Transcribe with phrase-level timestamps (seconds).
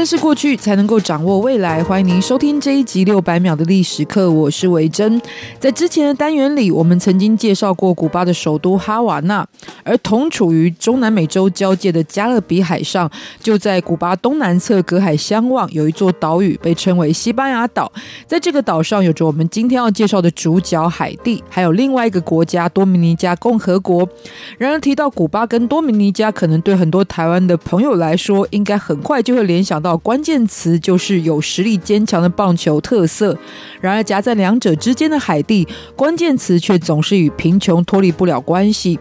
[0.00, 1.84] 认识过去，才能够掌握未来。
[1.84, 5.20] 欢迎您收听这一集六百秒的历史课，我是维珍。
[5.58, 9.46] 在之前的单元里，我们曾经介绍过古巴的首都哈瓦那，
[9.84, 13.10] 而同处于中南美洲交界的加勒比海上，
[13.40, 17.92] 就在古巴东南侧隔海相望，有一座岛屿被称为西班牙岛。
[18.26, 24.08] 在这个岛上，有着我们今天要介绍的主角海地，还有另外一个国家多米尼加共和国。
[24.56, 29.89] 然而，提到古巴跟多米尼加，可能对很多台湾的朋友来说，应该很快就会联想到。
[29.96, 33.36] 关键词就是有实力坚强的棒球特色，
[33.80, 35.66] 然而夹在两者之间的海地，
[35.96, 38.98] 关键词却总是与贫穷脱离不了关系。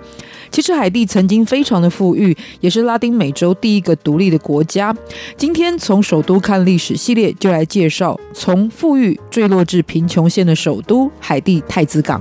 [0.51, 4.95] 其实海地曾经非常的富裕，也是拉丁美洲第一个独立的国家。
[5.37, 12.19] 今天从首都看历史系列就来介绍，从富裕坠落至贫穷线的首都海地太子港。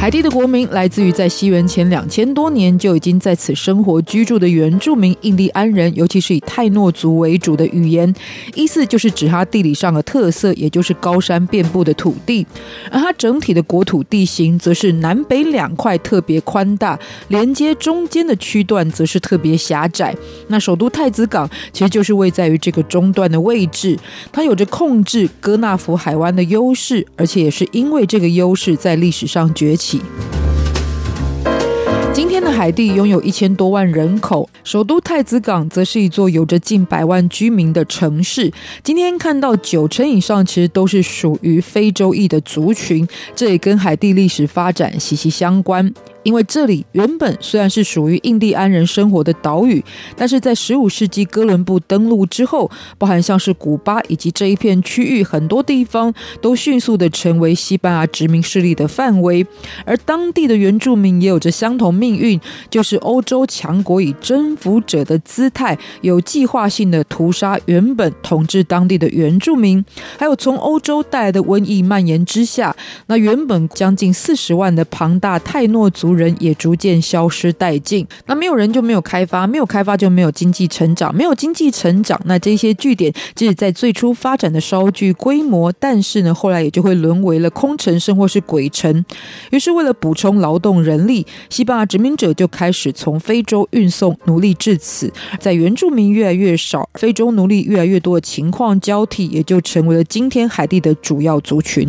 [0.00, 8.10] 海地的国名来自于在西元前两千多年就已经在此生活居住的原住民印第安人，尤其是以泰诺族为主的语言，
[8.54, 12.46] 意思就是指它地理上的特色，也就是高山遍布的土地。
[12.90, 20.16] 而它整体的国土地形则是南北两块特别宽大，连接中间的区段则是特别狭窄。
[20.48, 23.98] 那首都太子港其实就是位在于这个中段的位置，
[24.32, 29.89] 它有着控制哥纳福海湾的优势，而且也是因为这个优势在历史上崛起。
[32.12, 38.52] 今天的海地拥有一千多万人口，首都太子港则是一座有着近百万居民的城市。
[38.82, 45.92] 今天看到九成以上其实都是属于非洲裔的族群，这也跟海地历史发展息息相关。
[46.22, 49.82] 因为这里原本虽然是属于印第安人生活的岛屿，
[50.16, 56.12] 但是在十五世纪哥伦布登陆之后，包含像是古巴以及这一片区域很多地方，
[56.42, 59.46] 都迅速的成为西班牙殖民势力的范围。
[59.86, 69.82] 而当地的原住民也有着相同命运，就是欧洲强国以征服者的姿态，有计划性的屠杀原本统治当地的原住民。
[70.18, 76.09] 还有从欧洲带来的瘟疫蔓延之下，那原本将近四十万的庞大泰诺族。
[76.14, 78.06] 人也逐渐消失殆尽。
[78.26, 89.04] 那没有人就没有开发，没有开发就没有经济成长，没有经济成长，那这些据点即使在最初发展的稍具规模，但是呢，后来也就会沦为了空城甚或是鬼城。
[89.50, 95.12] 于是，为了补充劳动人力，西班牙殖民者就开始从非洲运送奴隶至此。
[95.38, 101.86] 在原住民越来越少，非洲奴隶越来越多的情况交替，也就成为了今天海地的主要族群。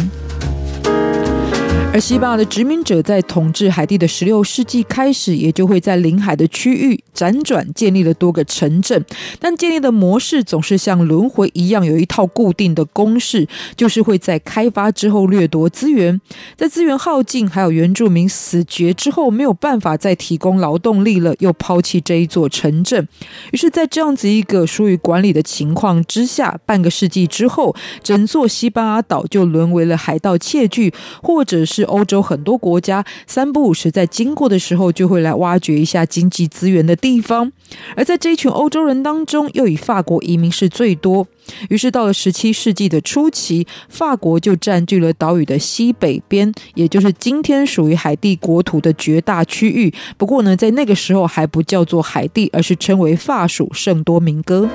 [1.94, 9.04] 而西班牙的殖民者在统治海地的十六世纪开始，也就会在临海的区域辗转建立了多个城镇，
[9.42, 16.22] 但建立的模式总是像轮回一样，有一套固定的公式，就是会在开发之后掠夺资源，
[16.56, 23.06] 在资源耗尽，还有原住民死绝之后，没有办法再提供劳动力了，又抛弃这一座城镇。
[23.52, 31.81] 于是，在这样子一个疏于管理的情况之下，半个世纪之后，整座西班牙岛就沦为了海盗窃据，或者是。
[31.84, 37.52] 欧洲很多国家三不五时在经过的时候，就会来挖掘一下经济资源的地方。
[37.96, 41.28] 而在这一群欧洲人当中，又以法国移民是最多。
[41.70, 49.94] 于是到了十七世纪的初期，法国就占据了岛屿的西北边，也就是今天属于海地国土的绝大区域。
[50.18, 54.70] 不过呢，在那个时候还不叫做海地，而是称为法属圣多明哥。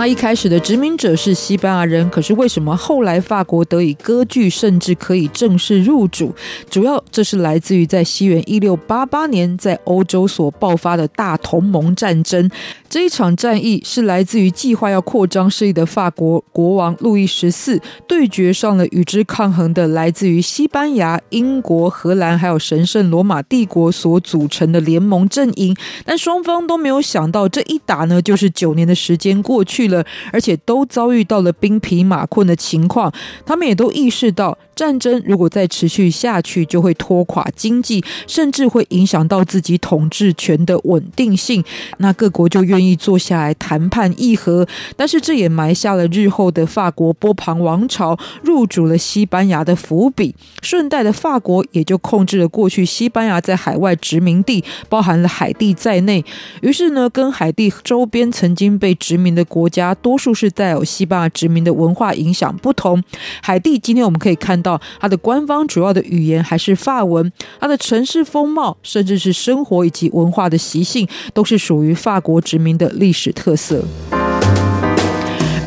[0.00, 6.34] 那一开始的殖民者是西班牙人，可是为什么后来法国得以割据，甚至可以正式入主？
[6.70, 12.50] 主要这是来自于在西元一六八八年在欧洲所爆发的大同盟战争。
[12.88, 17.78] 这一场战役是来自于计划要扩张势力的法国国王路易十四
[18.08, 25.76] 对决上了与之抗衡的来自于西班牙、英国、荷兰还有神圣罗马帝国所组成的联盟阵营。
[26.06, 29.89] 但双方都没有想到，这一打呢，就是九年的时间过去。
[30.32, 33.12] 而且都遭遇到了兵疲马困的情况，
[33.44, 41.62] 他们也都意识到战争如果再持续下去，就会拖垮经济，甚至会影响到自己统治权的稳定性。
[41.98, 44.66] 那各国就愿意坐下来谈判议和，
[44.96, 50.34] 但是这也埋下了日后的法国波旁王朝入主了西班牙的伏笔。
[50.62, 56.24] 顺带的，法国也就控制了过去西班牙在海外殖民地，包含了海地在内。
[56.62, 63.02] 于是呢，跟海地周边曾经被殖民的国家，多数是带有西班牙殖民的文化影响不同。
[63.42, 64.69] 海地今天我们可以看到，
[65.00, 73.82] 它的官方主要的语言还是法文，它的城市风貌，甚至是生活以及文化的习性，都是属于法国殖民的历史特色。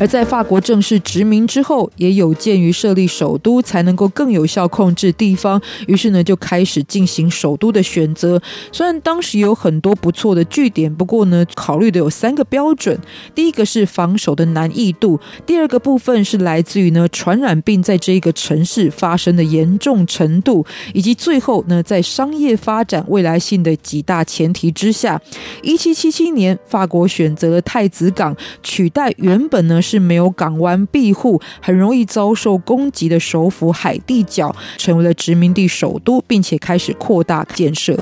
[0.00, 8.42] 而在法国正式殖民之后，也有鉴于设立首都才能够更有效控制地方，于是呢就开始进行首都的选择。
[8.72, 12.98] 虽然当时有很多不错的据点，不过呢考虑的有三个标准：
[13.36, 25.22] 第一个是防守的难易度；第二个部分是来自于呢传染病在这一个城市发生的严重程度，以及最后呢在商业发展未来性的几大前提之下，
[25.62, 29.80] 一七七七年法国选择了太子港取代原本呢。
[29.84, 37.94] 是没有港湾庇护，很容易遭受攻击的首府海地角，成为了殖民地首都，并且开始扩大建设。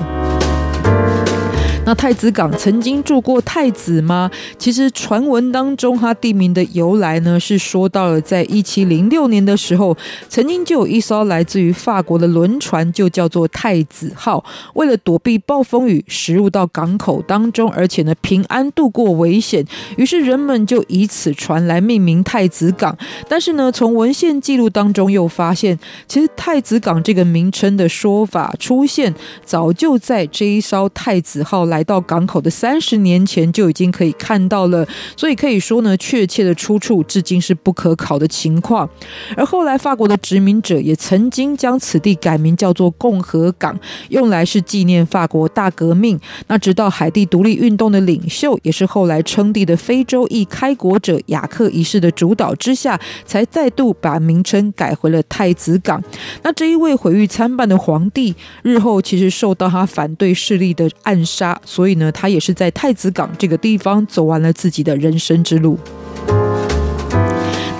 [1.85, 4.31] 那太子港曾经住过太子吗？
[4.57, 9.95] 其实传闻当中，它地名的由来呢，是说到了在一七零六年的时候，
[10.29, 14.41] 曾经就有一艘来自于法国的轮船，就叫做太子号，
[14.75, 19.65] 为了躲避暴风雨，驶入到港口当中，而且呢平安度过危险，
[19.97, 22.97] 于是人们就以此船来命名太子港。
[23.27, 25.77] 但是呢，从文献记录当中又发现，
[26.07, 29.13] 其实太子港这个名称的说法出现，
[29.43, 34.87] 早就在这一艘太子号来到港口的三十年前就已经可以看到了，
[35.17, 38.87] 所以可以说呢，确切的出处至今是不可考的情况。
[39.35, 43.75] 而后来法国的殖民者也曾经将此地改名叫做共和港，
[44.09, 46.19] 用来是纪念法国大革命。
[46.45, 55.99] 那直到海地独立运动的领袖，也是后来称帝的非洲裔开国者雅克一世的主导之下，才再度把名称改回了太子港。
[56.43, 61.59] 那这一位毁誉参半的皇帝，日后其实受到他反对势力的暗杀。
[61.65, 65.77] 所以呢，他也是在太子港这个地方走完了自己的人生之路。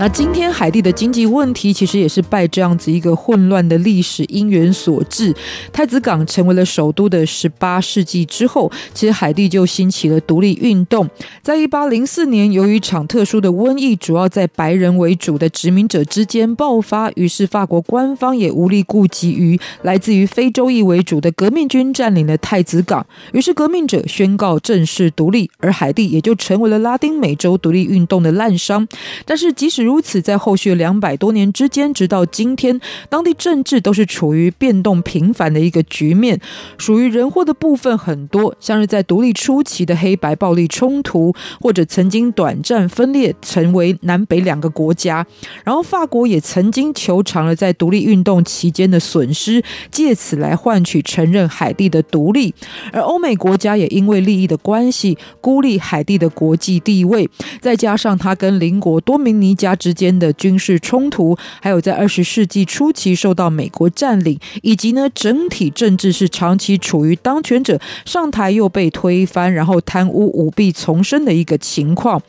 [0.04, 5.34] 那今天海地的经济问题，其实也是拜这样子一个混乱的历史因缘所致。
[5.72, 11.10] 太子港成为了首都的十八世纪之后，其实海地就兴起了独立运动。
[11.42, 28.86] 在一八零四年，由于一场特殊的瘟疫，主要在白人为主的殖民者之间爆发，于是法国官方也无力顾及于来自于非洲裔为主的革命军占领了太子港，于是革命者宣告正式独立，而海地也就成为了拉丁美洲独立运动的滥觴。
[29.24, 36.42] 但是即使如如此，在后续两百多年之间，直到今天，当地政治都是处于变动频繁的一个局面。
[36.80, 41.32] 属于人祸的部分很多，像是在独立初期的黑白暴力冲突，
[41.62, 45.24] 或者曾经短暂分裂成为南北两个国家。
[45.64, 52.52] 然后法国也曾经求偿了在独立运动期间的损失，借此来换取承认海地的独立。
[52.92, 57.30] 而欧美国家也因为利益的关系，孤立海地的国际地位，
[57.62, 59.73] 再加上他跟邻国多明尼加。
[59.76, 72.22] 之间的军事冲突，还有在二十世纪初期受到美国占领，以及呢整体政治是长期处于当权者上台又被推翻，然后贪污舞弊丛生的一个情况。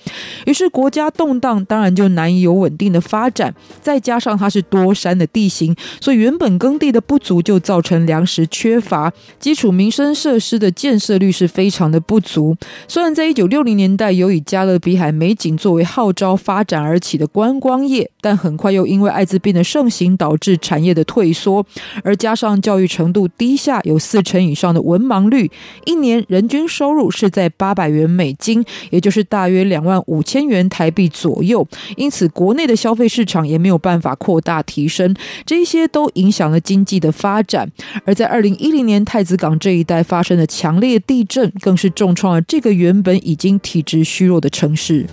[0.46, 3.55] 于是国家动荡，当然就难以有稳定的发展。
[3.81, 12.56] 再加上它是多山的地形，所以原本耕地的不足就造成粮食缺乏，基础民生设施的建设率是非常的不足。
[12.88, 21.66] 虽然在一九六零年代有以加勒比海美景作为号召发展而起的观光业，但很快又因为艾滋病的盛行导致产业的退缩，
[22.04, 25.50] 而加上教育程度低下，有四成以上的文盲率，
[25.85, 31.66] 一年人均收入是在八百元美金，也就是大约两万五千元台币左右。
[31.97, 35.12] 因此，国内的消费市场也没有办法扩大提升，
[35.44, 37.68] 这些都影响了经济的发展。
[38.04, 45.04] 而在二零一零年太子港这一带发生的强烈地震，更是重创了这个原本已经体质虚弱的城市。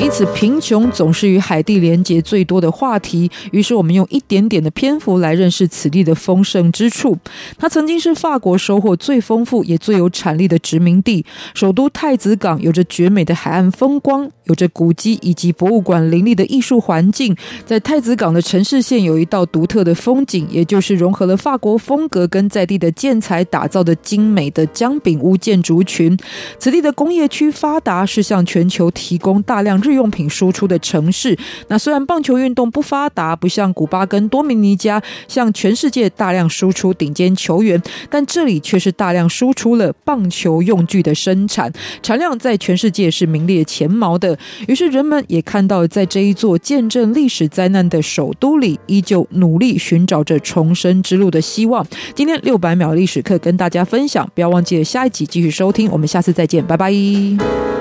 [0.00, 3.30] 因此，贫穷总是与海地连结最多的话题。
[3.52, 7.16] 于是，我们用一点点的篇幅来认识此地的丰盛之处。
[7.56, 11.24] 它曾经是法国收获最丰富也最有产力的殖民地。
[11.54, 17.34] 首都太子港有着绝美的海岸风光，有着古迹以及博物馆林立的艺术环境。
[17.64, 26.16] 在太子港的城市线有一道独特的风景，也就是融合了法国风格跟在地的建材打造的精美的姜饼屋建筑群。
[26.58, 29.80] 此地的工业区发达，是向全球提供大量。
[29.84, 31.36] 日用品输出的城市。
[31.68, 41.72] 那虽然棒球运动不发达，不像古巴跟多米尼加向全世界大量输出顶尖球员，但这里却是大量输出了棒球用具的生产，
[42.02, 44.36] 产量在全世界是名列前茅的。
[44.66, 51.86] 于是人们也看到，在这一座见证历史灾难的首都里，依旧努力寻找着重生之路的希望。
[52.14, 57.73] 今天六百秒历史课跟大家分享，不要忘记了下一集继续收听，我们下次再见，拜拜。